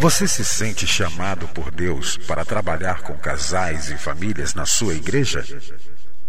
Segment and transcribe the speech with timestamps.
[0.00, 5.44] Você se sente chamado por Deus para trabalhar com casais e famílias na sua igreja?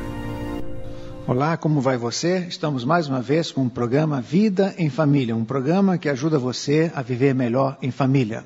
[1.27, 2.47] Olá, como vai você?
[2.49, 6.93] Estamos mais uma vez com o programa Vida em Família, um programa que ajuda você
[6.95, 8.45] a viver melhor em família.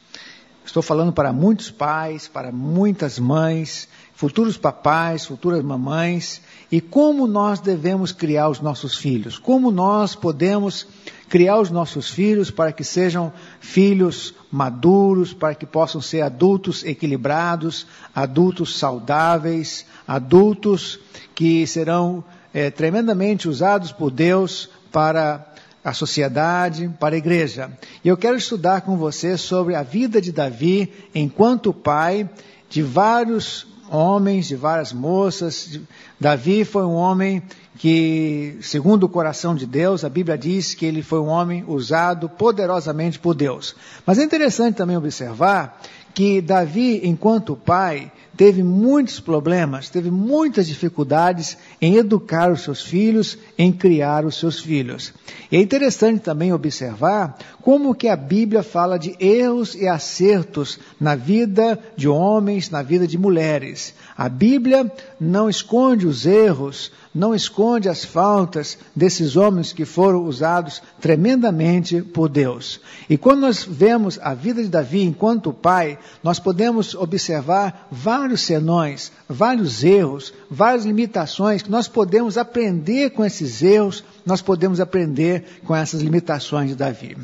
[0.65, 6.41] Estou falando para muitos pais, para muitas mães, futuros papais, futuras mamães,
[6.72, 10.88] e como nós devemos criar os nossos filhos, como nós podemos
[11.28, 17.87] criar os nossos filhos para que sejam filhos maduros, para que possam ser adultos equilibrados,
[18.15, 20.99] adultos saudáveis, adultos
[21.34, 22.25] que serão
[22.55, 25.47] é, tremendamente usados por Deus para
[25.84, 27.71] a sociedade, para a igreja.
[28.03, 32.31] E eu quero estudar com você sobre a vida de Davi enquanto pai
[32.71, 35.81] de vários homens, de várias moças.
[36.19, 37.43] Davi foi um homem
[37.78, 42.28] que, segundo o coração de Deus, a Bíblia diz que ele foi um homem usado
[42.28, 43.77] poderosamente por Deus.
[44.06, 45.81] Mas é interessante também observar
[46.15, 53.37] que Davi, enquanto pai, teve muitos problemas, teve muitas dificuldades em educar os seus filhos,
[53.59, 55.12] em criar os seus filhos.
[55.50, 61.15] E é interessante também observar como que a Bíblia fala de erros e acertos na
[61.15, 63.94] vida de homens, na vida de mulheres.
[64.16, 64.91] A Bíblia
[65.21, 72.28] não esconde os erros, não esconde as faltas desses homens que foram usados tremendamente por
[72.28, 72.81] Deus.
[73.09, 79.11] E quando nós vemos a vida de Davi enquanto pai, nós podemos observar vários senões,
[79.28, 85.75] vários erros, várias limitações que nós podemos aprender com esses erros, nós podemos aprender com
[85.75, 87.17] essas limitações de Davi.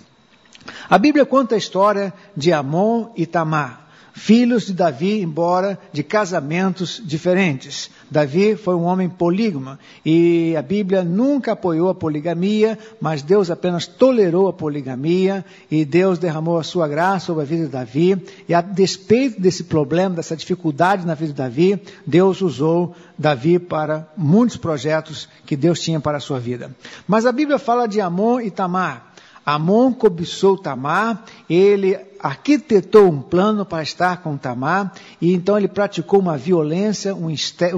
[0.89, 3.83] A Bíblia conta a história de Amon e Tamar
[4.13, 7.91] filhos de Davi, embora de casamentos diferentes.
[8.11, 13.87] Davi foi um homem polígamo e a Bíblia nunca apoiou a poligamia, mas Deus apenas
[13.87, 18.23] tolerou a poligamia e Deus derramou a sua graça sobre a vida de Davi.
[18.49, 24.09] E a despeito desse problema, dessa dificuldade na vida de Davi, Deus usou Davi para
[24.17, 26.75] muitos projetos que Deus tinha para a sua vida.
[27.07, 29.13] Mas a Bíblia fala de Amon e Tamar.
[29.45, 36.21] Amon cobiçou Tamar, ele arquitetou um plano para estar com Tamar, e então ele praticou
[36.21, 37.31] uma violência, um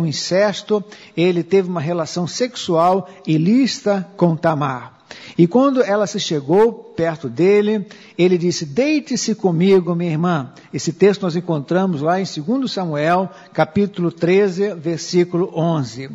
[0.06, 0.84] incesto,
[1.16, 4.94] ele teve uma relação sexual ilícita com Tamar.
[5.36, 10.52] E quando ela se chegou perto dele, ele disse: Deite-se comigo, minha irmã.
[10.72, 16.10] Esse texto nós encontramos lá em 2 Samuel, capítulo 13, versículo 11.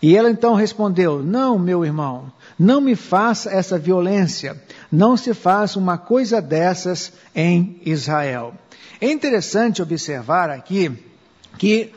[0.00, 4.60] E ela então respondeu: Não, meu irmão, não me faça essa violência.
[4.90, 8.54] Não se faz uma coisa dessas em Israel.
[9.00, 10.92] É interessante observar aqui
[11.58, 11.92] que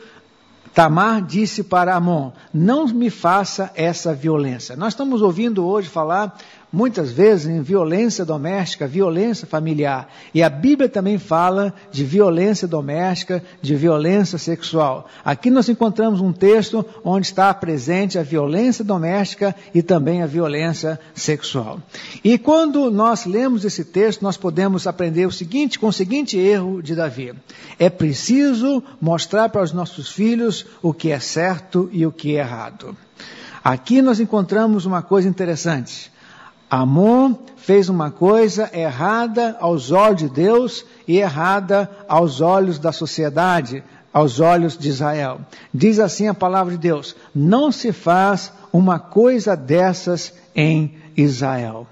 [0.72, 4.76] Tamar disse para Amon: Não me faça essa violência.
[4.76, 6.36] Nós estamos ouvindo hoje falar
[6.74, 10.12] muitas vezes em violência doméstica, violência familiar.
[10.34, 15.08] E a Bíblia também fala de violência doméstica, de violência sexual.
[15.24, 20.98] Aqui nós encontramos um texto onde está presente a violência doméstica e também a violência
[21.14, 21.80] sexual.
[22.24, 26.82] E quando nós lemos esse texto, nós podemos aprender o seguinte, com o seguinte erro
[26.82, 27.32] de Davi:
[27.78, 32.40] é preciso mostrar para os nossos filhos o que é certo e o que é
[32.40, 32.96] errado.
[33.62, 36.12] Aqui nós encontramos uma coisa interessante.
[36.74, 43.84] Amon fez uma coisa errada aos olhos de Deus e errada aos olhos da sociedade,
[44.12, 45.40] aos olhos de Israel.
[45.72, 51.86] Diz assim a palavra de Deus: não se faz uma coisa dessas em Israel.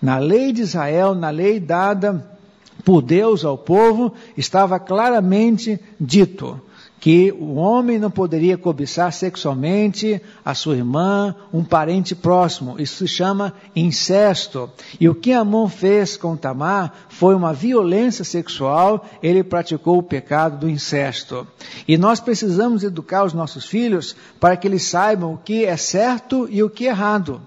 [0.00, 2.26] Na lei de Israel, na lei dada
[2.86, 6.58] por Deus ao povo, estava claramente dito:
[7.02, 12.80] que o homem não poderia cobiçar sexualmente a sua irmã, um parente próximo.
[12.80, 14.70] Isso se chama incesto.
[15.00, 20.60] E o que Amon fez com Tamar foi uma violência sexual, ele praticou o pecado
[20.60, 21.44] do incesto.
[21.88, 26.46] E nós precisamos educar os nossos filhos para que eles saibam o que é certo
[26.48, 27.42] e o que é errado.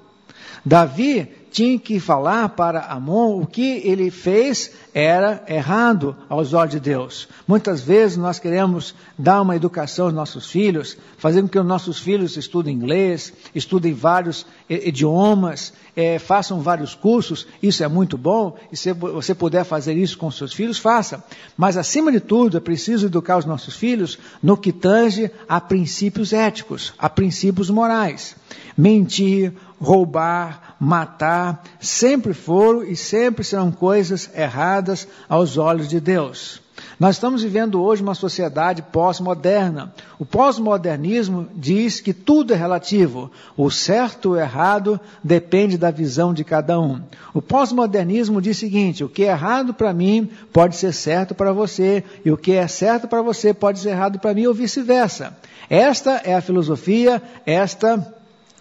[0.65, 6.81] Davi tinha que falar para Amon o que ele fez era errado aos olhos de
[6.81, 7.29] Deus.
[7.47, 11.97] Muitas vezes nós queremos dar uma educação aos nossos filhos, fazendo com que os nossos
[11.97, 18.75] filhos estudem inglês, estudem vários idiomas, é, façam vários cursos, isso é muito bom, e
[18.75, 21.23] se você puder fazer isso com seus filhos, faça.
[21.55, 26.33] Mas acima de tudo, é preciso educar os nossos filhos no que tange a princípios
[26.33, 28.35] éticos, a princípios morais.
[28.77, 36.61] Mentir, roubar, matar, sempre foram e sempre serão coisas erradas aos olhos de Deus.
[36.99, 39.93] Nós estamos vivendo hoje uma sociedade pós-moderna.
[40.17, 43.29] O pós-modernismo diz que tudo é relativo.
[43.57, 47.01] O certo ou errado depende da visão de cada um.
[47.33, 51.51] O pós-modernismo diz o seguinte: o que é errado para mim pode ser certo para
[51.51, 55.35] você, e o que é certo para você pode ser errado para mim, ou vice-versa.
[55.69, 58.15] Esta é a filosofia, esta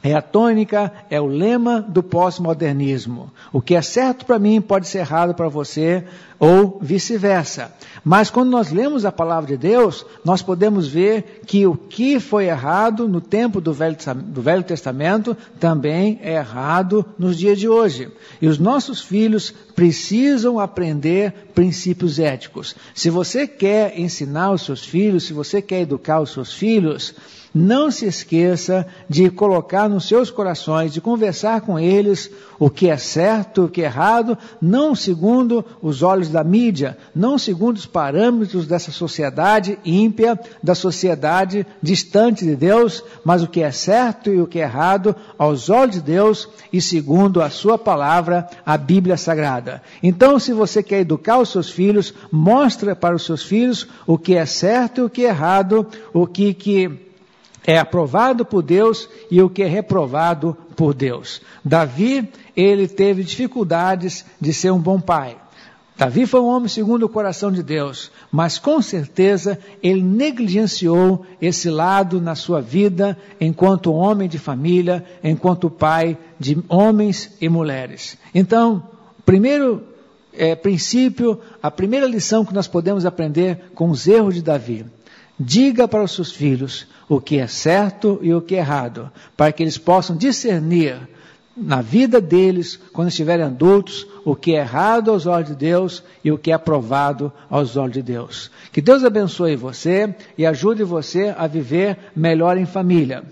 [0.05, 3.33] é a tônica, é o lema do pós-modernismo.
[3.51, 6.05] O que é certo para mim pode ser errado para você,
[6.39, 7.73] ou vice-versa.
[8.05, 12.49] Mas quando nós lemos a palavra de Deus, nós podemos ver que o que foi
[12.49, 13.97] errado no tempo do Velho,
[14.27, 18.12] do Velho Testamento também é errado nos dias de hoje.
[18.43, 22.77] E os nossos filhos precisam aprender princípios éticos.
[22.95, 27.15] Se você quer ensinar os seus filhos, se você quer educar os seus filhos,
[27.55, 32.29] não se esqueça de colocar nos seus corações, de conversar com eles
[32.59, 37.39] o que é certo, o que é errado, não segundo os olhos da mídia, não
[37.39, 43.71] segundo os parâmetros dessa sociedade ímpia, da sociedade distante de Deus, mas o que é
[43.71, 48.49] certo e o que é errado aos olhos de Deus e segundo a sua palavra,
[48.67, 49.83] a Bíblia Sagrada.
[50.03, 54.35] Então, se você quer educar os seus filhos, mostre para os seus filhos o que
[54.35, 57.05] é certo e o que é errado, o que, que
[57.66, 61.40] é aprovado por Deus e o que é reprovado por Deus.
[61.64, 65.37] Davi, ele teve dificuldades de ser um bom pai.
[65.96, 71.70] Davi foi um homem segundo o coração de Deus, mas com certeza ele negligenciou esse
[71.70, 78.19] lado na sua vida enquanto homem de família, enquanto pai de homens e mulheres.
[78.34, 78.82] Então,
[79.24, 79.84] primeiro
[80.32, 84.84] é, princípio, a primeira lição que nós podemos aprender com os erros de Davi
[85.38, 89.53] Diga para os seus filhos o que é certo e o que é errado, para
[89.53, 91.08] que eles possam discernir
[91.56, 96.32] na vida deles, quando estiverem adultos, o que é errado aos olhos de Deus e
[96.32, 98.50] o que é aprovado aos olhos de Deus.
[98.72, 103.24] Que Deus abençoe você e ajude você a viver melhor em família.